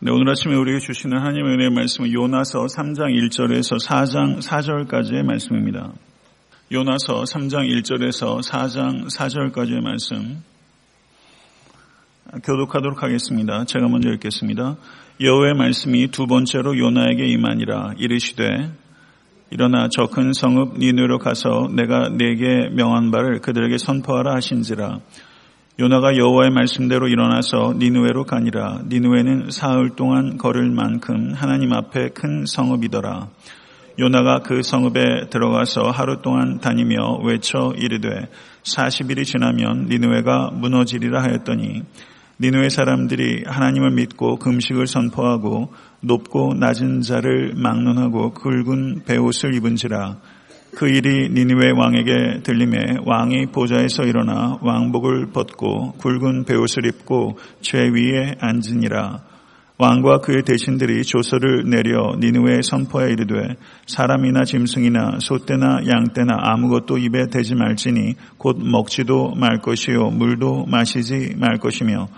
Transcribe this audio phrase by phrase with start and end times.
[0.00, 5.92] 네, 오늘 아침에 우리에게 주시는 하나님의 은혜의 말씀은 요나서 3장 1절에서 4장 4절까지의 말씀입니다.
[6.70, 10.44] 요나서 3장 1절에서 4장 4절까지의 말씀
[12.44, 13.64] 교독하도록 하겠습니다.
[13.64, 14.76] 제가 먼저 읽겠습니다.
[15.20, 18.70] 여호의 말씀이 두 번째로 요나에게 임하니라 이르시되
[19.50, 25.00] 일어나 저 큰 성읍 니누로 가서 내가 네게 명한 바를 그들에게 선포하라 하신지라
[25.80, 28.80] 요나가 여호와의 말씀대로 일어나서 니누에로 가니라.
[28.88, 33.28] 니누에는 사흘 동안 걸을 만큼 하나님 앞에 큰 성읍이더라.
[34.00, 38.28] 요나가 그 성읍에 들어가서 하루 동안 다니며 외쳐 이르되
[38.64, 41.84] 40일이 지나면 니누에가 무너지리라 하였더니
[42.40, 50.16] 니누의 사람들이 하나님을 믿고 금식을 선포하고 높고 낮은 자를 막론하고 굵은 베옷을 입은지라
[50.74, 58.36] 그 일이 니누의 왕에게 들림에 왕이 보좌에서 일어나 왕복을 벗고 굵은 베옷을 입고 죄 위에
[58.38, 59.28] 앉으니라.
[59.80, 63.54] 왕과 그의 대신들이 조서를 내려 니누에 선포해 이르되
[63.86, 71.58] 사람이나 짐승이나 소떼나 양떼나 아무것도 입에 대지 말지니 곧 먹지도 말 것이요 물도 마시지 말
[71.58, 72.08] 것이며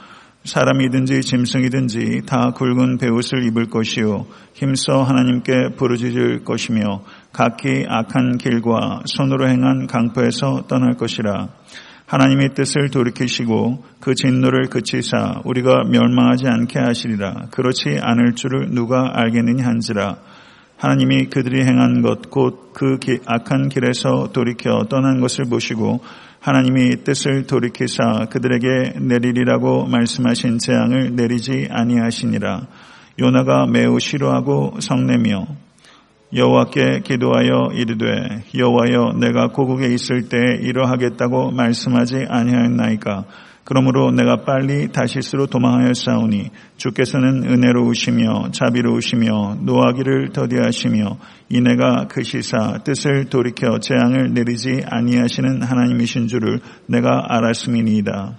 [0.45, 4.27] 사람이든지 짐승이든지 다 굵은 베옷을 입을 것이요.
[4.55, 7.03] 힘써 하나님께 부르짖을 것이며
[7.33, 11.49] 각기 악한 길과 손으로 행한 강포에서 떠날 것이라.
[12.07, 17.49] 하나님의 뜻을 돌이키시고 그 진노를 그치사 우리가 멸망하지 않게 하시리라.
[17.51, 20.17] 그렇지 않을 줄을 누가 알겠느냐 한지라.
[20.79, 26.01] 하나님이 그들이 행한 것 곧 그 악한 길에서 돌이켜 떠난 것을 보시고
[26.41, 32.67] 하나님이 뜻을 돌이키사 그들에게 내리리라고 말씀하신 재앙을 내리지 아니하시니라.
[33.19, 35.47] 요나가 매우 싫어하고 성내며
[36.35, 43.25] 여호와께 기도하여 이르되 여호와여 내가 고국에 있을 때 이러하겠다고 말씀하지 아니하였나이까
[43.71, 51.19] 그러므로 내가 빨리 다시스로 도망하였사오니 주께서는 은혜로우시며 자비로우시며 노하기를 더디하시며
[51.51, 58.39] 이내가 그 시사 뜻을 돌이켜 재앙을 내리지 아니하시는 하나님이신 줄을 내가 알았음이니이다.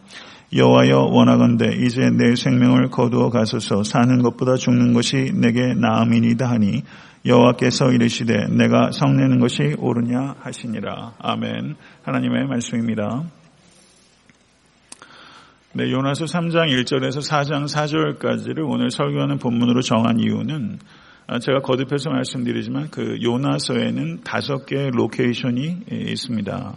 [0.53, 6.83] 여호와여 원하건대 이제 내 생명을 거두어 가소서 사는 것보다 죽는 것이 내게 나음이니이다 하니
[7.25, 11.13] 여호와께서 이르시되 내가 성내는 것이 옳으냐 하시니라.
[11.19, 11.75] 아멘.
[12.03, 13.23] 하나님의 말씀입니다.
[15.73, 20.79] 네, 요나서 3장 1절에서 4장 4절까지를 오늘 설교하는 본문으로 정한 이유는
[21.27, 26.73] 아, 제가 거듭해서 말씀드리지만 그 요나서에는 다섯 개의 location이 있습니다.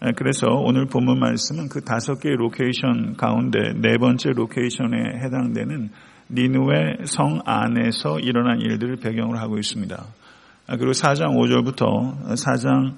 [0.00, 5.88] 아, 그래서 오늘 본문 말씀은 그 다섯 개의 location 가운데 네 번째 location에 해당되는
[6.30, 9.96] 니느웨 성 안에서 일어난 일들을 배경으로 하고 있습니다.
[10.66, 12.96] 아, 그리고 4장 5절부터 4장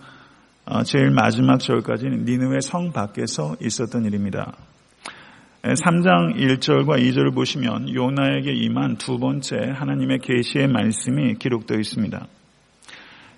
[0.85, 4.53] 제일 마지막 절까지는 니누의 성 밖에서 있었던 일입니다.
[5.63, 12.27] 3장 1절과 2절을 보시면 요나에게 임한 두 번째 하나님의 계시의 말씀이 기록되어 있습니다.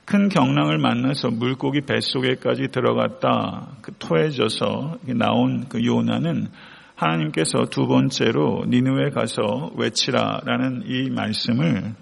[0.07, 6.49] 큰 경랑을 만나서 물고기 뱃속에까지 들어갔다 그 토해져서 나온 그 요나는
[6.95, 11.93] 하나님께서 두 번째로 니누에 가서 외치라라는 이 말씀을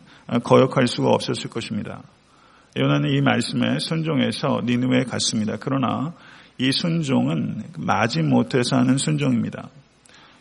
[0.45, 2.01] 거역할 수가 없었을 것입니다.
[2.79, 5.57] 요나는 이 말씀에 순종해서 니누에 갔습니다.
[5.59, 6.13] 그러나
[6.59, 9.69] 이 순종은 마지 못해서 하는 순종입니다.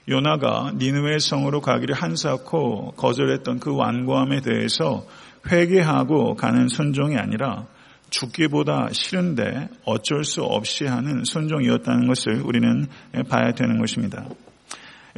[0.09, 5.05] 요나가 니느웨 성으로 가기를 한사코 거절했던 그 완고함에 대해서
[5.51, 7.65] 회개하고 가는 순종이 아니라
[8.09, 12.87] 죽기보다 싫은데 어쩔 수 없이 하는 순종이었다는 것을 우리는
[13.29, 14.25] 봐야 되는 것입니다.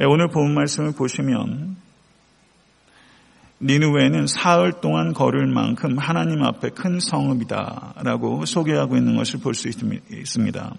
[0.00, 1.76] 예, 오늘 본 말씀을 보시면
[3.60, 10.74] 니누웨는 사흘 동안 걸을 만큼 하나님 앞에 큰 성읍이다라고 소개하고 있는 것을 볼 수 있습니다.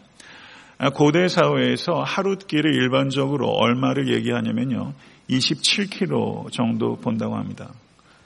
[0.77, 4.93] 아, 고대 사회에서 하룻길을 일반적으로 얼마를 얘기하냐면요.
[5.29, 7.71] 27km 정도 본다고 합니다.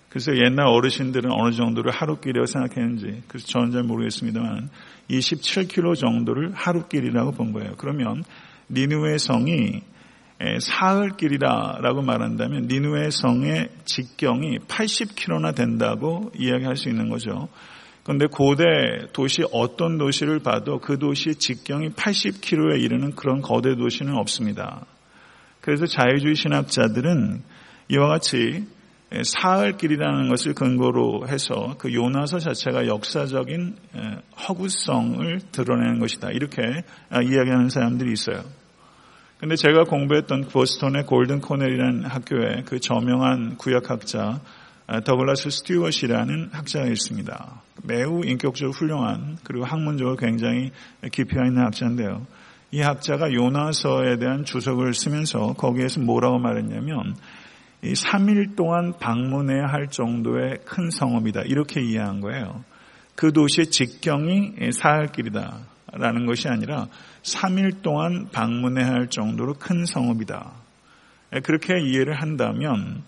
[0.10, 4.70] 그래서 옛날 어르신들은 어느 정도를 하룻길이라고 생각했는지 그래서 저는 잘 모르겠습니다만
[5.12, 7.76] 27km 정도를 하룻길이라고 본 거예요.
[7.78, 8.24] 그러면
[8.72, 9.82] 니누의 성이
[10.60, 17.50] 사흘길이라고 말한다면 니누의 성의 직경이 80km나 된다고 이야기할 수 있는 거죠.
[18.10, 18.66] 그런데 고대
[19.14, 24.88] 도시 어떤 도시를 봐도 그 도시의 직경이 80km에 이르는 그런 거대 도시는 없습니다.
[25.62, 27.44] 그래서 자유주의 신학자들은
[27.90, 28.66] 이와 같이
[29.24, 33.76] 사흘길이라는 것을 근거로 해서 그 요나서 자체가 역사적인
[34.48, 36.32] 허구성을 드러내는 것이다.
[36.32, 36.64] 이렇게
[37.12, 38.42] 이야기하는 사람들이 있어요.
[39.40, 44.40] 근데 제가 공부했던 보스턴의 골든 코넬이라는 학교의 그 저명한 구약학자
[44.92, 47.62] 아, 더글라스 스튜어시라는 학자가 있습니다.
[47.84, 50.72] 매우 인격적으로 훌륭한 그리고 학문적으로 굉장히
[51.12, 52.26] 깊이가 있는 학자인데요.
[52.72, 57.16] 이 학자가 요나서에 대한 주석을 쓰면서 거기에서 뭐라고 말했냐면
[57.84, 61.44] 3일 동안 방문해야 할 정도의 큰 성읍이다.
[61.46, 62.64] 이렇게 이해한 거예요.
[63.16, 65.60] 그 도시의 직경이 사할 길이다.
[65.92, 66.88] 라는 것이 아니라
[67.24, 70.52] 3일 동안 방문해야 할 정도로 큰 성읍이다.
[71.44, 73.04] 그렇게 이해를 한다면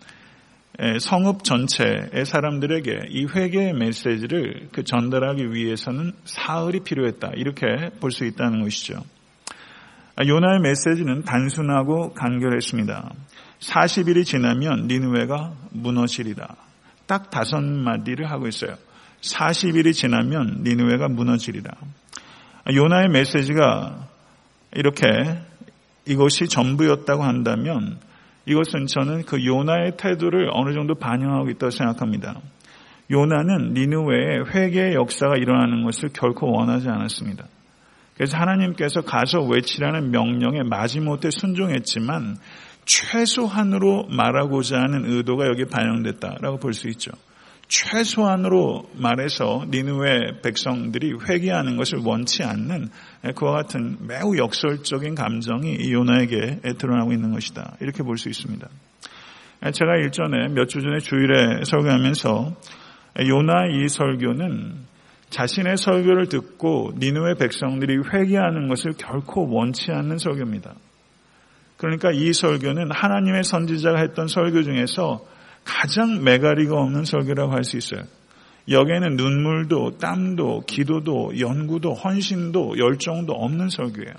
[0.99, 7.31] 성읍 전체의 사람들에게 이 회개의 메시지를 그 전달하기 위해서는 사흘이 필요했다.
[7.35, 7.65] 이렇게
[7.99, 9.03] 볼 수 있다는 것이죠.
[10.25, 13.13] 요나의 메시지는 단순하고 간결했습니다.
[13.59, 16.47] 40일이 지나면 니누웨가 무너지리라.
[17.05, 18.75] 딱 다섯 마디를 하고 있어요.
[19.21, 21.71] 40일이 지나면 니누웨가 무너지리라.
[22.73, 24.07] 요나의 메시지가
[24.73, 25.05] 이렇게
[26.07, 27.99] 이것이 전부였다고 한다면
[28.45, 32.39] 이것은 저는 그 요나의 태도를 어느 정도 반영하고 있다고 생각합니다.
[33.11, 37.45] 요나는 니누웨의 회개의 역사가 일어나는 것을 결코 원하지 않았습니다.
[38.15, 42.37] 그래서 하나님께서 가서 외치라는 명령에 마지못해 순종했지만
[42.85, 47.11] 최소한으로 말하고자 하는 의도가 여기 반영됐다라고 볼 수 있죠.
[47.71, 52.89] 최소한으로 말해서 니누의 백성들이 회개하는 것을 원치 않는
[53.33, 57.77] 그와 같은 매우 역설적인 감정이 이 요나에게 드러나고 있는 것이다.
[57.79, 58.67] 이렇게 볼 수 있습니다.
[59.71, 62.55] 제가 일전에 몇 주 전에 주일에 설교하면서
[63.25, 64.75] 요나 이 설교는
[65.29, 70.73] 자신의 설교를 듣고 니누의 백성들이 회개하는 것을 결코 원치 않는 설교입니다.
[71.77, 75.25] 그러니까 이 설교는 하나님의 선지자가 했던 설교 중에서
[75.63, 78.01] 가장 매가리가 없는 설교라고 할 수 있어요.
[78.69, 84.13] 여기에는 눈물도 땀도 기도도 연구도 헌신도 열정도 없는 설교예요.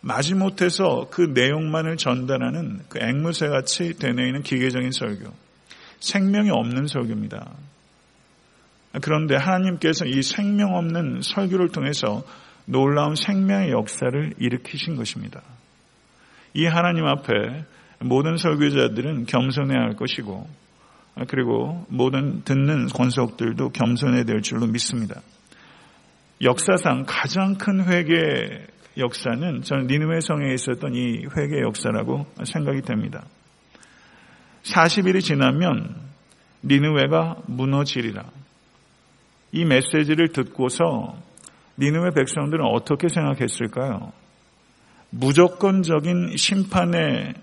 [0.00, 5.32] 마지못해서 그 내용만을 전달하는 그 앵무새 같이 되뇌이는 기계적인 설교.
[6.00, 7.50] 생명이 없는 설교입니다.
[9.00, 12.22] 그런데 하나님께서 이 생명 없는 설교를 통해서
[12.66, 15.42] 놀라운 생명의 역사를 일으키신 것입니다.
[16.54, 17.64] 이 하나님 앞에
[18.00, 20.61] 모든 설교자들은 겸손해야 할 것이고
[21.28, 25.20] 그리고 모든 듣는 권속들도 겸손해야 될 줄로 믿습니다.
[26.40, 28.66] 역사상 가장 큰 회개
[28.96, 33.24] 역사는 저는 니누의 성에 있었던 이 회개 역사라고 생각이 됩니다.
[34.64, 35.94] 40일이 지나면
[36.64, 38.24] 니누웨가 무너지리라.
[39.52, 41.16] 이 메시지를 듣고서
[41.78, 44.12] 니누의 백성들은 어떻게 생각했을까요?
[45.10, 47.34] 무조건적인 심판의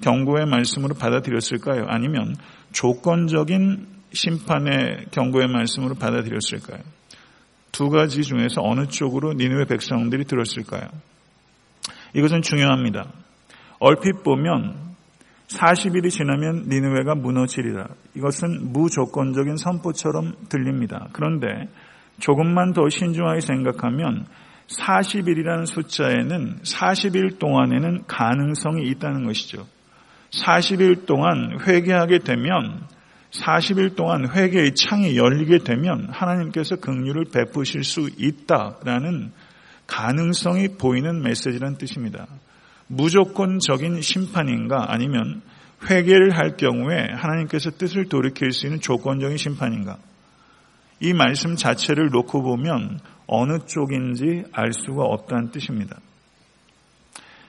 [0.00, 1.86] 경고의 말씀으로 받아들였을까요?
[1.88, 2.34] 아니면
[2.72, 6.80] 조건적인 심판의 경고의 말씀으로 받아들였을까요?
[7.72, 10.88] 두 가지 중에서 어느 쪽으로 니누의 백성들이 들었을까요?
[12.14, 13.12] 이것은 중요합니다.
[13.80, 14.88] 얼핏 보면
[15.48, 17.86] 40일이 지나면 니누웨가 무너지리라.
[18.16, 21.08] 이것은 무조건적인 선포처럼 들립니다.
[21.12, 21.46] 그런데
[22.18, 24.26] 조금만 더 신중하게 생각하면
[24.66, 29.66] 40일이라는 숫자에는 40일 동안에는 가능성이 있다는 것이죠.
[30.30, 32.86] 40일 동안 회개하게 되면
[33.30, 39.32] 40일 동안 회개의 창이 열리게 되면 하나님께서 긍휼을 베푸실 수 있다라는
[39.86, 42.26] 가능성이 보이는 메시지란 뜻입니다.
[42.88, 45.42] 무조건적인 심판인가 아니면
[45.88, 49.98] 회개를 할 경우에 하나님께서 뜻을 돌이킬 수 있는 조건적인 심판인가?
[51.00, 55.98] 이 말씀 자체를 놓고 보면 어느 쪽인지 알 수가 없다는 뜻입니다.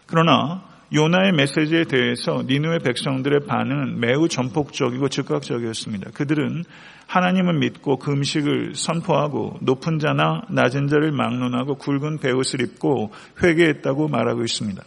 [0.06, 0.64] 그러나
[0.94, 6.12] 요나의 메시지에 대해서 니누의 백성들의 반응은 매우 전폭적이고 즉각적이었습니다.
[6.12, 6.64] 그들은
[7.08, 13.12] 하나님을 믿고 금식을 선포하고 높은 자나 낮은 자를 막론하고 굵은 베옷을 입고
[13.44, 14.82] 회개했다고 말하고 있습니다.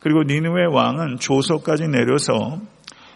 [0.00, 2.60] 그리고 니누의 왕은 조서까지 내려서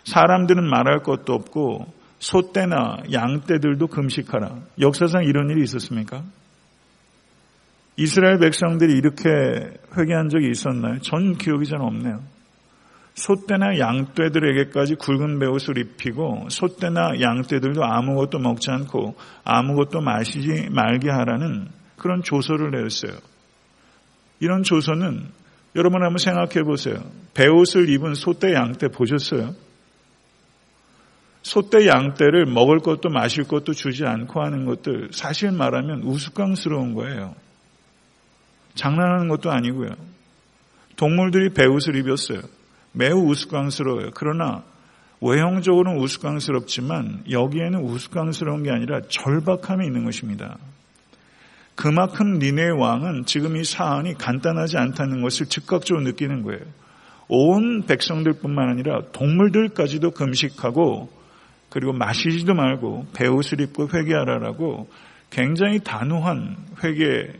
[0.04, 1.87] 사람들은 말할 것도 없고
[2.18, 4.56] 소떼나 양떼들도 금식하라.
[4.80, 6.23] 역사상 이런 일이 있었습니까?
[7.96, 9.22] 이스라엘 백성들이 이렇게
[9.96, 11.00] 회개한 적이 있었나요?
[11.00, 12.22] 전 기억이 잘 없네요.
[13.14, 22.22] 소떼나 양떼들에게까지 굵은 베옷을 입히고 소떼나 양떼들도 아무것도 먹지 않고 아무것도 마시지 말게 하라는 그런
[22.22, 23.12] 조서를 내렸어요.
[24.40, 25.28] 이런 조서는
[25.76, 26.96] 여러분 한번 생각해 보세요.
[27.34, 29.54] 베옷을 입은 소떼 양떼 보셨어요?
[31.42, 37.34] 소떼 양떼를 먹을 것도 마실 것도 주지 않고 하는 것들 사실 말하면 우스꽝스러운 거예요.
[38.75, 39.91] 장난하는 것도 아니고요.
[40.97, 42.41] 동물들이 배옷을 입었어요.
[42.93, 44.11] 매우 우스꽝스러워요.
[44.14, 44.62] 그러나
[45.21, 50.59] 외형적으로는 우스꽝스럽지만 여기에는 우스꽝스러운 게 아니라 절박함이 있는 것입니다.
[51.75, 56.61] 그만큼 니네 왕은 지금 이 사안이 간단하지 않다는 것을 즉각적으로 느끼는 거예요.
[57.29, 61.09] 온 백성들뿐만 아니라 동물들까지도 금식하고
[61.71, 64.91] 그리고 마시지도 말고 배옷을 입고 회개하라라고
[65.31, 67.33] 굉장히 단호한 회개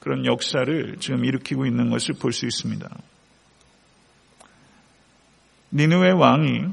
[0.00, 2.88] 그런 역사를 지금 일으키고 있는 것을 볼 수 있습니다.
[5.72, 6.64] 니누의 왕이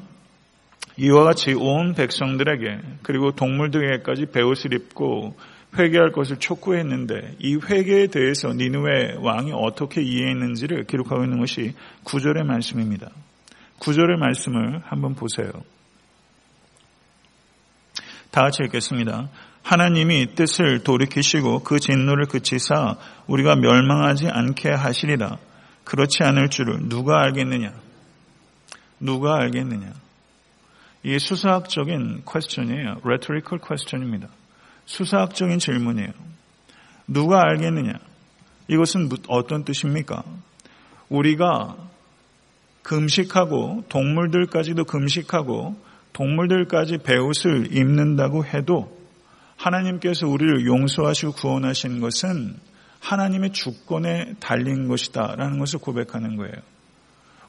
[0.98, 5.38] 이와 같이 온 백성들에게 그리고 동물들에게까지 배옷을 입고
[5.78, 13.12] 회개할 것을 촉구했는데 이 회개에 대해서 니누의 왕이 어떻게 이해했는지를 기록하고 있는 것이 구절의 말씀입니다.
[13.80, 15.52] 구절의 말씀을 한번 보세요.
[18.32, 19.30] 다 같이 읽겠습니다.
[19.68, 22.96] 하나님이 뜻을 돌이키시고 그 진노를 그치사
[23.28, 25.40] 우리가 멸망하지 않게 하시리라.
[25.84, 27.74] 그렇지 않을 줄을 누가 알겠느냐?
[29.02, 29.92] 누가 알겠느냐?
[31.04, 33.02] 이게 수사학적인 퀘스천이에요.
[33.04, 34.30] rhetorical question입니다.
[34.86, 36.14] 수사학적인 질문이에요.
[37.06, 37.92] 누가 알겠느냐?
[38.70, 40.24] 이것은 어떤 뜻입니까?
[41.10, 41.76] 우리가
[42.84, 45.76] 금식하고 동물들까지도 금식하고
[46.14, 48.97] 동물들까지 배옷을 입는다고 해도
[49.58, 52.56] 하나님께서 우리를 용서하시고 구원하신 것은
[53.00, 56.56] 하나님의 주권에 달린 것이다 라는 것을 고백하는 거예요.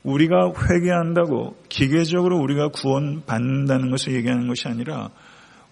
[0.03, 5.11] 우리가 회개한다고 기계적으로 우리가 구원받는다는 것을 얘기하는 것이 아니라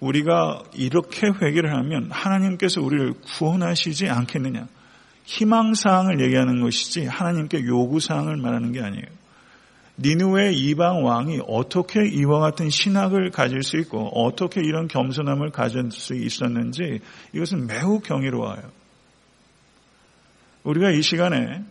[0.01, 4.67] 우리가 이렇게 회개를 하면 하나님께서 우리를 구원하시지 않겠느냐.
[5.25, 9.07] 희망사항을 얘기하는 것이지 하나님께 요구사항을 말하는 게 아니에요.
[9.99, 16.15] 니누의 이방 왕이 어떻게 이와 같은 신학을 가질 수 있고 어떻게 이런 겸손함을 가질 수
[16.15, 17.01] 있었는지
[17.33, 18.63] 이것은 매우 경이로워요.
[20.65, 21.63] 우리가 이 시간에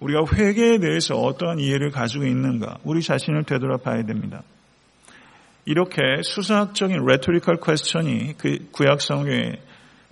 [0.00, 4.42] 우리가 회개에 대해서 어떠한 이해를 가지고 있는가 우리 자신을 되돌아봐야 됩니다.
[5.64, 9.60] 이렇게 수사학적인 rhetorical question이 그 구약 성경에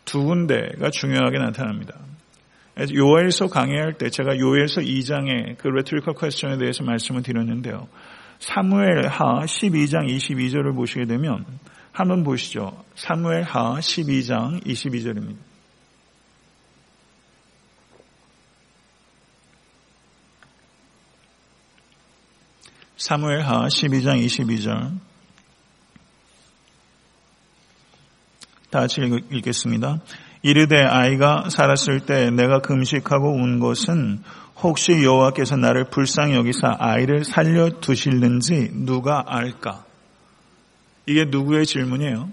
[0.04, 1.94] 두 군데가 중요하게 나타납니다.
[2.78, 7.88] 요엘서 강의할 때 제가 요엘서 2장의 그 rhetorical question에 대해서 말씀을 드렸는데요.
[8.38, 11.44] 사무엘 하 12장 22절을 보시게 되면
[11.90, 12.84] 한번 보시죠.
[12.94, 15.36] 사무엘 하 12장 22절입니다.
[22.96, 24.98] 사무엘 하 12장 22절
[28.70, 30.00] 다 같이 읽겠습니다.
[30.42, 34.22] 이르되 아이가 살았을 때 내가 금식하고 운 것은
[34.62, 39.84] 혹시 여호와께서 나를 불쌍히 여기사 아이를 살려 두실는지 누가 알까?
[41.06, 42.28] 이게 누구의 질문이에요?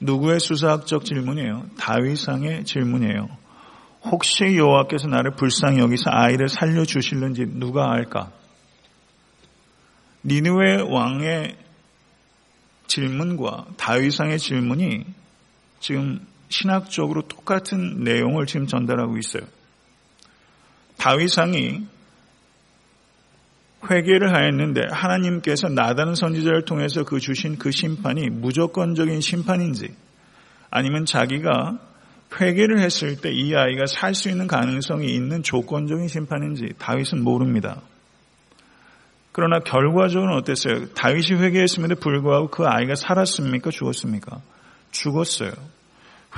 [0.00, 1.64] 누구의 수사학적 질문이에요?
[1.78, 3.28] 다윗상의 질문이에요.
[4.04, 8.30] 혹시 여호와께서 나를 불쌍히 여기서 아이를 살려 주실는지 누가 알까?
[10.24, 11.56] 니누의 왕의
[12.86, 15.04] 질문과 다윗상의 질문이
[15.80, 19.42] 지금 신학적으로 똑같은 내용을 지금 전달하고 있어요.
[20.98, 21.86] 다윗상이
[23.90, 29.94] 회개를 하였는데 하나님께서 나다는 선지자를 통해서 그 주신 그 심판이 무조건적인 심판인지
[30.70, 31.78] 아니면 자기가
[32.40, 37.80] 회개를 했을 때 이 아이가 살 수 있는 가능성이 있는 조건적인 심판인지 다윗은 모릅니다.
[39.30, 40.86] 그러나 결과적으로 어땠어요?
[40.94, 43.70] 다윗이 회개했음에도 불구하고 그 아이가 살았습니까?
[43.70, 44.40] 죽었습니까?
[44.90, 45.52] 죽었어요.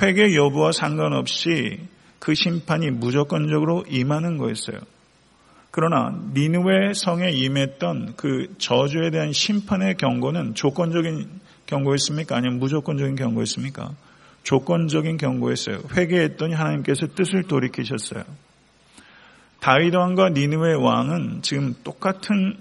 [0.01, 1.81] 회개 여부와 상관없이
[2.19, 4.79] 그 심판이 무조건적으로 임하는 거였어요.
[5.71, 11.29] 그러나 니누의 성에 임했던 그 저주에 대한 심판의 경고는 조건적인
[11.67, 12.37] 경고였습니까?
[12.37, 13.91] 아니면 무조건적인 경고였습니까?
[14.43, 15.81] 조건적인 경고였어요.
[15.95, 18.25] 회개했더니 하나님께서 뜻을 돌이키셨어요.
[19.61, 22.57] 다윗 왕과 니누의 왕은 지금 똑같은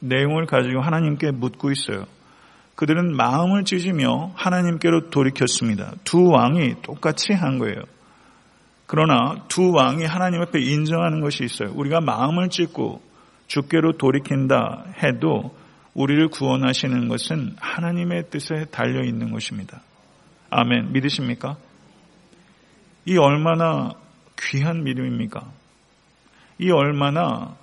[0.00, 2.06] 내용을 가지고 하나님께 묻고 있어요.
[2.78, 5.94] 그들은 마음을 찢으며 하나님께로 돌이켰습니다.
[6.04, 7.82] 두 왕이 똑같이 한 거예요.
[8.86, 11.72] 그러나 두 왕이 하나님 앞에 인정하는 것이 있어요.
[11.74, 13.02] 우리가 마음을 찢고
[13.48, 15.56] 주께로 돌이킨다 해도
[15.94, 19.80] 우리를 구원하시는 것은 하나님의 뜻에 달려 있는 것입니다.
[20.50, 20.92] 아멘.
[20.92, 21.56] 믿으십니까?
[23.06, 23.90] 이 얼마나
[24.38, 25.50] 귀한 믿음입니까?
[26.60, 27.56] 이 얼마나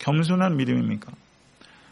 [0.00, 1.12] 겸손한 믿음입니까?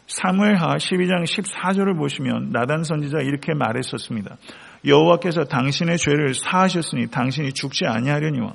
[0.07, 4.37] 사무엘하 12장 14절을 보시면 나단 선지자 이렇게 말했었습니다.
[4.85, 8.53] 여호와께서 당신의 죄를 사하셨으니 당신이 죽지 아니하려니와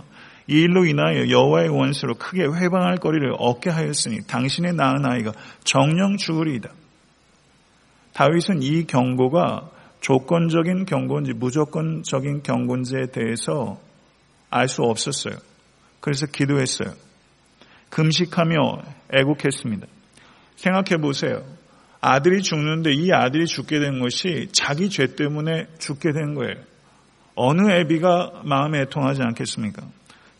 [0.49, 5.33] 이 일로 인하여 여호와의 원수로 크게 회방할 거리를 얻게 하였으니 당신의 낳은 아이가
[5.64, 6.71] 정령 죽으리이다.
[8.12, 13.78] 다윗은 이 경고가 조건적인 경고인지 무조건적인 경고인지에 대해서
[14.50, 15.35] 알 수 없었어요.
[16.00, 16.95] 그래서 기도했어요.
[17.90, 19.87] 금식하며 애국했습니다.
[20.61, 21.43] 생각해 보세요.
[22.00, 26.55] 아들이 죽는데 이 아들이 죽게 된 것이 자기 죄 때문에 죽게 된 거예요.
[27.35, 29.83] 어느 애비가 마음에 애통하지 않겠습니까?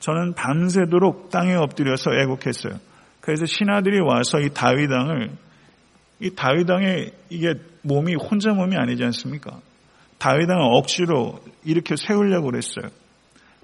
[0.01, 2.79] 저는 밤새도록 땅에 엎드려서 애곡했어요.
[3.21, 5.31] 그래서 신하들이 와서 이 다윗왕을
[6.21, 9.59] 이 다윗왕의 이게 몸이 혼자 몸이 아니지 않습니까?
[10.19, 12.91] 다윗왕을 억지로 이렇게 세우려고 그랬어요.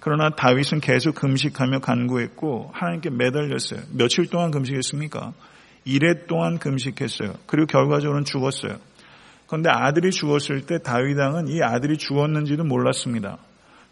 [0.01, 3.81] 그러나 다윗은 계속 금식하며 간구했고 하나님께 매달렸어요.
[3.93, 5.33] 며칠 동안 금식했습니까?
[5.87, 7.35] 1회 동안 금식했어요.
[7.47, 8.79] 그리고 결과적으로는 죽었어요.
[9.47, 13.39] 그런데 아들이 죽었을 때 다윗 왕은 이 아들이 죽었는지도 몰랐습니다.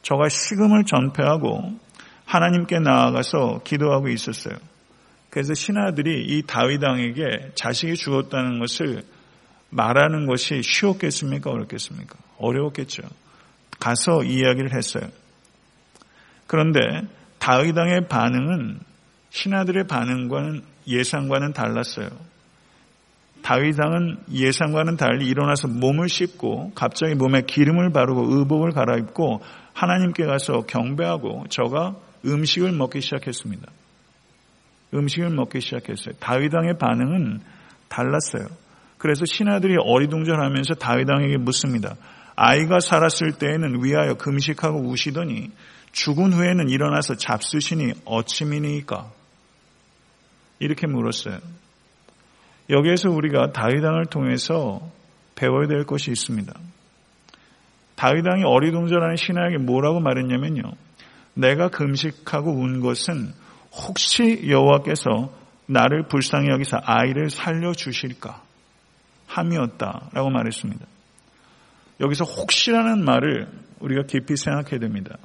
[0.02, 1.78] 저가 식음을 전폐하고
[2.24, 4.56] 하나님께 나아가서 기도하고 있었어요.
[5.30, 9.02] 그래서 신하들이 이 다윗 왕에게 자식이 죽었다는 것을
[9.70, 11.50] 말하는 것이 쉬웠겠습니까?
[11.50, 12.16] 어렵겠습니까?
[12.38, 13.02] 어려웠겠죠.
[13.80, 15.08] 가서 이야기를 했어요.
[16.46, 16.80] 그런데
[17.38, 18.80] 다윗 왕의 반응은
[19.30, 22.08] 신하들의 반응과는 예상과는 달랐어요.
[23.42, 29.42] 다윗 왕은 예상과는 달리 일어나서 몸을 씻고 갑자기 몸에 기름을 바르고 의복을 갈아입고
[29.74, 33.66] 하나님께 가서 경배하고 저가 음식을 먹기 시작했습니다.
[34.94, 36.14] 음식을 먹기 시작했어요.
[36.20, 37.40] 다윗 왕의 반응은
[37.88, 38.46] 달랐어요.
[38.96, 41.96] 그래서 신하들이 어리둥절하면서 다윗 왕에게 묻습니다.
[42.36, 45.50] 아이가 살았을 때에는 위하여 금식하고 우시더니
[45.92, 49.10] 죽은 후에는 일어나서 잡수시니 어찌미니까?
[50.64, 51.38] 이렇게 물었어요.
[52.70, 54.80] 여기에서 우리가 다윗왕을 통해서
[55.34, 56.54] 배워야 될 것이 있습니다.
[57.96, 60.62] 다윗왕이 어리둥절하는 신하에게 뭐라고 말했냐면요.
[61.34, 63.32] 내가 금식하고 운 것은
[63.72, 65.32] 혹시 여호와께서
[65.66, 68.42] 나를 불쌍히 여기서 아이를 살려 주실까
[69.26, 70.86] 함이었다라고 말했습니다.
[72.00, 73.48] 여기서 혹시라는 말을
[73.80, 75.18] 우리가 깊이 생각해야 됩니다.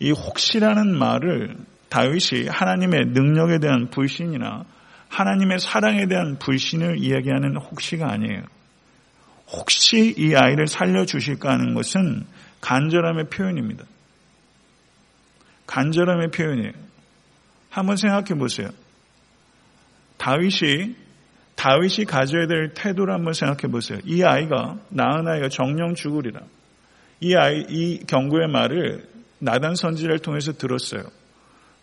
[0.00, 1.56] 이 혹시라는 말을
[1.94, 4.64] 다윗이 하나님의 능력에 대한 불신이나
[5.08, 8.42] 하나님의 사랑에 대한 불신을 이야기하는 혹시가 아니에요.
[9.52, 12.26] 혹시 이 아이를 살려주실까 하는 것은
[12.60, 13.84] 간절함의 표현입니다.
[15.68, 16.72] 간절함의 표현이에요.
[17.70, 18.70] 한번 생각해 보세요.
[20.16, 20.96] 다윗이
[21.54, 24.00] 다윗이 가져야 될 태도를 한번 생각해 보세요.
[24.04, 26.40] 이 아이가 낳은 아이가 정령 죽으리라.
[27.20, 29.08] 이 아이 이 경고의 말을
[29.38, 31.04] 나단 선지를 통해서 들었어요.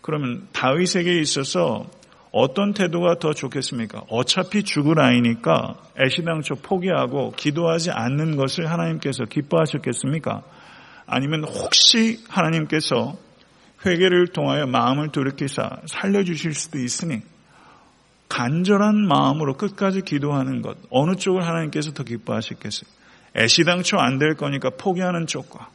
[0.02, 1.86] 그러면 다윗에게 있어서
[2.32, 4.02] 어떤 태도가 더 좋겠습니까?
[4.08, 10.42] 어차피 죽을 아이니까 애시당초 포기하고 기도하지 않는 것을 하나님께서 기뻐하셨겠습니까?
[11.06, 13.16] 아니면 혹시 하나님께서
[13.84, 17.20] 회개를 통하여 마음을 돌이켜서 살려주실 수도 있으니
[18.28, 22.90] 간절한 마음으로 끝까지 기도하는 것 어느 쪽을 하나님께서 더 기뻐하셨겠어요?
[23.36, 25.68] 애시당초 안 될 거니까 포기하는 쪽과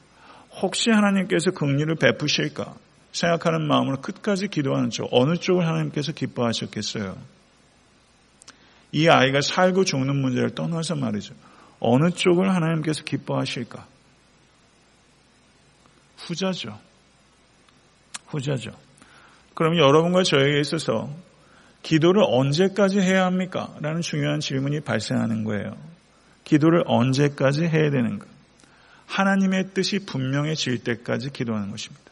[0.62, 2.74] 혹시 하나님께서 긍휼을 베푸실까
[3.12, 7.17] 생각하는 마음으로 끝까지 기도하는 쪽 어느 쪽을 하나님께서 기뻐하셨겠어요?
[8.91, 11.34] 이 아이가 살고 죽는 문제를 떠나서 말이죠.
[11.80, 13.86] 어느 쪽을 하나님께서 기뻐하실까?
[16.17, 16.80] 후자죠.
[18.28, 18.72] 후자죠.
[19.54, 21.10] 그럼 여러분과 저에게 있어서
[21.84, 23.74] 기도를 언제까지 해야 합니까?
[23.82, 25.78] 라는 중요한 질문이 발생하는 거예요.
[26.43, 28.26] 기도를 언제까지 해야 되는가?
[29.06, 32.07] 하나님의 뜻이 분명해질 때까지 기도하는 것입니다.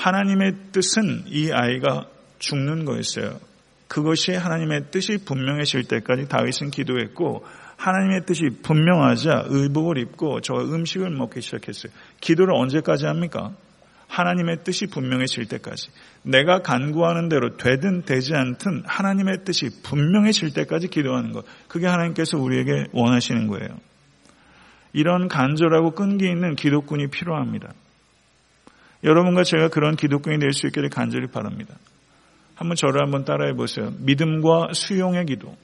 [0.00, 2.06] 하나님의 뜻은 이 아이가
[2.38, 3.38] 죽는 거였어요.
[3.86, 7.44] 그것이 하나님의 뜻이 분명해질 때까지 다윗은 기도했고
[7.76, 11.92] 하나님의 뜻이 분명하자 의복을 입고 저 음식을 먹기 시작했어요.
[12.20, 13.52] 기도를 언제까지 합니까?
[14.08, 15.90] 하나님의 뜻이 분명해질 때까지.
[16.22, 21.44] 내가 간구하는 대로 되든 되지 않든 하나님의 뜻이 분명해질 때까지 기도하는 것.
[21.68, 23.68] 그게 하나님께서 우리에게 원하시는 거예요.
[24.94, 27.72] 이런 간절하고 끈기 있는 기도꾼이 필요합니다.
[29.02, 31.74] 여러분과 제가 그런 기도꾼이 될 수 있기를 간절히 바랍니다.
[32.54, 33.92] 한번 저를 한번 따라해 보세요.
[33.98, 35.56] 믿음과 수용의 기도.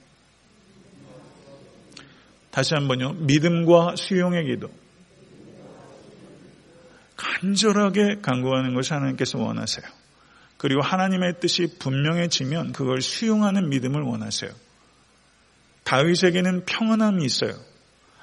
[2.49, 3.13] 다시 한번요.
[3.19, 4.71] 믿음과 수용의 기도.
[7.15, 9.85] 간절하게 간구하는 것을 하나님께서 원하세요.
[10.57, 14.49] 그리고 하나님의 뜻이 분명해지면 그걸 수용하는 믿음을 원하세요.
[15.83, 17.53] 다윗에게는 평안함이 있어요.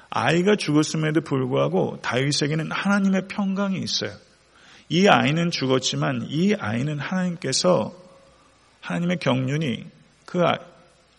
[0.09, 4.11] 아이가 죽었음에도 불구하고 다윗에게는 하나님의 평강이 있어요.
[4.89, 7.93] 이 아이는 죽었지만 이 아이는 하나님께서
[8.81, 9.85] 하나님의 경륜이
[10.25, 10.57] 그 아,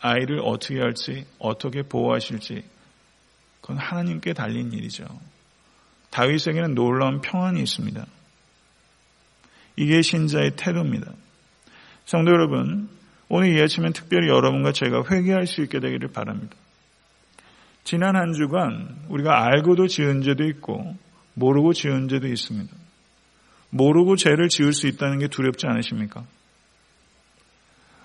[0.00, 2.62] 아이를 어떻게 할지 어떻게 보호하실지
[3.60, 5.04] 그건 하나님께 달린 일이죠.
[6.10, 8.06] 다윗에게는 놀라운 평안이 있습니다.
[9.76, 11.12] 이게 신자의 태도입니다.
[12.04, 12.88] 성도 여러분,
[13.28, 16.54] 오늘 이 아침엔 특별히 여러분과 제가 회개할 수 있게 되기를 바랍니다.
[17.82, 20.96] 지난 한 주간 우리가 알고도 지은 죄도 있고
[21.34, 22.72] 모르고 지은 죄도 있습니다.
[23.70, 26.24] 모르고 죄를 지을 수 있다는 게 두렵지 않으십니까?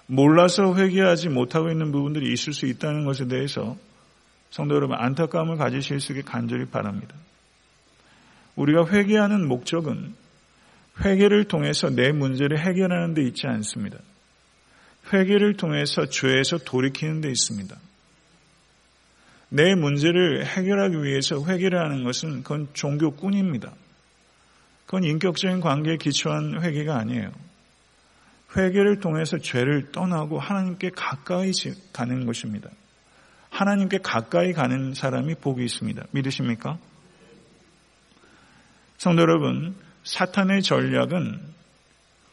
[0.08, 3.78] 몰라서 회개하지 못하고 있는 부분들이 있을 수 있다는 것에 대해서
[4.50, 7.16] 성도 여러분 안타까움을 가지실 수 있게 간절히 바랍니다.
[8.56, 10.14] 우리가 회개하는 목적은
[11.04, 13.98] 회개를 통해서 내 문제를 해결하는 데 있지 않습니다.
[15.14, 17.76] 회개를 통해서 죄에서 돌이키는 데 있습니다.
[19.50, 23.74] 내 문제를 해결하기 위해서 회개를 하는 것은 그건 종교꾼입니다.
[24.92, 27.32] 그건 인격적인 관계에 기초한 회개가 아니에요.
[28.58, 31.54] 회개를 통해서 죄를 떠나고 하나님께 가까이
[31.94, 32.70] 가는 것입니다.
[33.50, 36.04] 하나님께 가까이 가는 사람이 복이 있습니다.
[36.12, 36.78] 믿으십니까?
[38.98, 41.40] 성도 여러분, 사탄의 전략은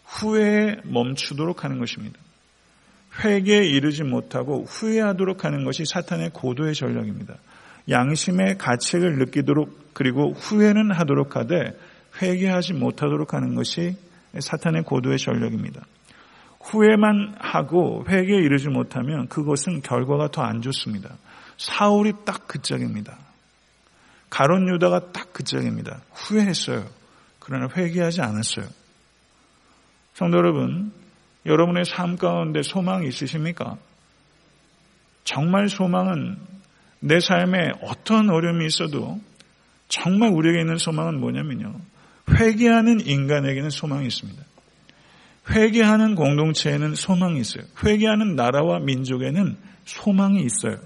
[0.07, 2.19] 후회에 멈추도록 하는 것입니다.
[3.23, 7.37] 회개에 이르지 못하고 후회하도록 하는 것이 사탄의 고도의 전략입니다.
[7.89, 11.79] 양심의 가책을 느끼도록 그리고 후회는 하도록 하되
[12.21, 13.97] 회개하지 못하도록 하는 것이
[14.39, 15.83] 사탄의 고도의 전략입니다.
[16.61, 21.17] 후회만 하고 회개에 이르지 못하면 그것은 결과가 더 안 좋습니다.
[21.57, 23.19] 사울이 딱 그 짝입니다.
[24.31, 26.01] 가론 유다가 딱 그 짝입니다.
[26.13, 26.85] 후회했어요.
[27.39, 28.67] 그러나 회개하지 않았어요.
[30.15, 30.93] 성도 여러분,
[31.47, 33.77] 여러분의 삶 가운데 소망이 있으십니까?
[35.25, 36.37] 정말 소망은
[37.01, 39.21] 내 삶에 어떤 어려움이 있어도
[39.89, 41.75] 정말 우리에게 있는 소망은 뭐냐면요.
[42.29, 44.43] 회개하는 인간에게는 소망이 있습니다.
[45.51, 47.65] 회개하는 공동체에는 소망이 있어요.
[47.85, 50.79] 회개하는 나라와 민족에는 소망이 있어요.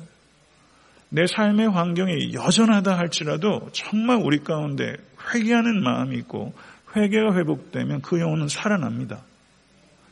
[1.08, 4.94] 내 삶의 환경이 여전하다 할지라도 정말 우리 가운데
[5.34, 6.54] 회개하는 마음이 있고
[6.96, 9.22] 회개가 회복되면 그 영혼은 살아납니다.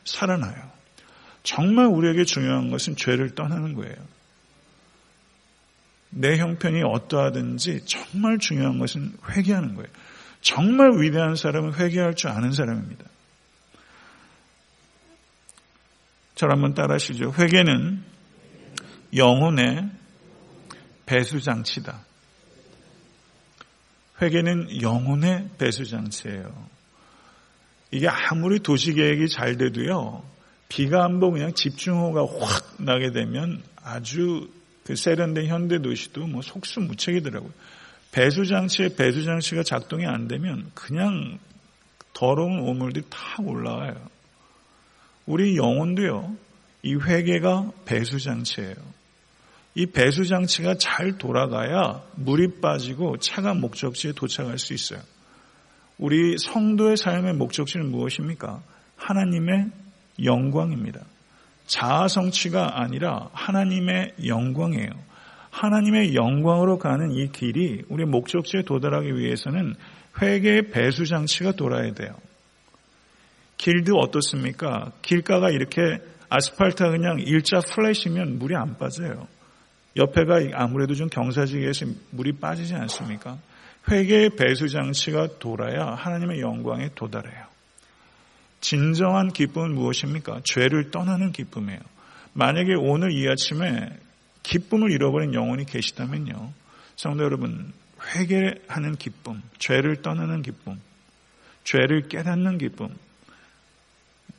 [0.03, 0.69] 살아나요.
[1.43, 3.95] 정말 우리에게 중요한 것은 죄를 떠나는 거예요.
[6.11, 9.89] 내 형편이 어떠하든지 정말 중요한 것은 회개하는 거예요.
[10.41, 13.05] 정말 위대한 사람은 회개할 줄 아는 사람입니다.
[16.35, 17.33] 저를 한번 따라 하시죠.
[17.37, 18.03] 회개는
[19.15, 19.89] 영혼의
[21.05, 22.03] 배수장치다.
[24.21, 26.69] 회개는 영혼의 배수장치예요.
[27.91, 30.23] 이게 아무리 도시계획이 잘 돼도요,
[30.69, 34.49] 비가 한번 그냥 집중호우가 확 나게 되면 아주
[34.85, 37.51] 그 세련된 현대 도시도 뭐 속수무책이더라고요.
[38.11, 41.39] 배수장치에 배수장치가 작동이 안 되면 그냥
[42.13, 43.95] 더러운 오물들이 다 올라와요.
[45.25, 46.35] 우리 영혼도요,
[46.83, 48.75] 이 회개가 배수장치예요.
[49.75, 54.99] 이 배수장치가 잘 돌아가야 물이 빠지고 차가 목적지에 도착할 수 있어요.
[55.97, 58.61] 우리 성도의 삶의 목적지는 무엇입니까?
[58.97, 59.69] 하나님의
[60.23, 60.99] 영광입니다.
[61.67, 64.89] 자아 성취가 아니라 하나님의 영광이에요.
[65.61, 69.75] 하나님의 영광으로 가는 이 길이 우리 목적지에 도달하기 위해서는
[70.19, 72.15] 회개의 배수 장치가 돌아야 돼요.
[73.57, 74.91] 길도 어떻습니까?
[75.03, 79.27] 길가가 이렇게 아스팔트가 그냥 일자 플래시면 물이 안 빠져요.
[79.97, 83.37] 옆에가 아무래도 좀 경사지기에서 물이 빠지지 않습니까?
[83.87, 87.45] 회개의 배수 장치가 돌아야 하나님의 영광에 도달해요.
[88.61, 90.41] 진정한 기쁨은 무엇입니까?
[90.43, 91.79] 죄를 떠나는 기쁨이에요.
[92.33, 93.89] 만약에 오늘 이 아침에
[94.43, 96.53] 기쁨을 잃어버린 영혼이 계시다면요.
[96.95, 97.73] 성도 여러분,
[98.15, 100.79] 회개하는 기쁨, 죄를 떠나는 기쁨,
[101.63, 102.89] 죄를 깨닫는 기쁨,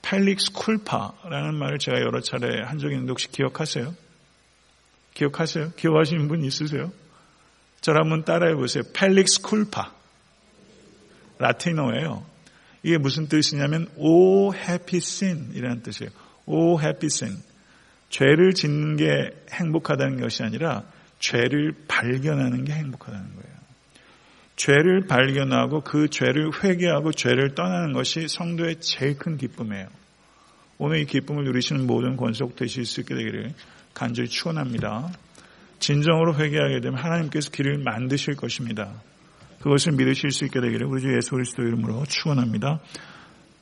[0.02, 3.94] 펠릭스 쿨파라는 말을 제가 여러 차례 한 적이 있는데 혹시 기억하세요?
[5.14, 5.72] 기억하세요?
[5.76, 6.92] 기억하시는 분 있으세요?
[7.80, 8.82] 저를 한번 따라해 보세요.
[8.94, 9.92] 펠릭스 쿨파.
[11.38, 12.24] 라틴어예요.
[12.82, 16.10] 이게 무슨 뜻이냐면 오 해피 신 이라는 뜻이에요.
[16.46, 17.36] 오 해피 신.
[18.12, 20.84] 죄를 짓는 게 행복하다는 것이 아니라
[21.18, 23.52] 죄를 발견하는 게 행복하다는 거예요.
[24.54, 29.88] 죄를 발견하고 그 죄를 회개하고 죄를 떠나는 것이 성도의 제일 큰 기쁨이에요.
[30.76, 33.54] 오늘 이 기쁨을 누리시는 모든 권속 되실 수 있게 되기를
[33.94, 35.10] 간절히 축원합니다.
[35.78, 38.92] 진정으로 회개하게 되면 하나님께서 길을 만드실 것입니다.
[39.60, 42.80] 그것을 믿으실 수 있게 되기를 우리 주 예수 그리스도 이름으로 축원합니다.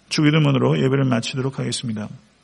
[0.09, 2.09] 주기도문으로 예배를 마치도록 하겠습니다.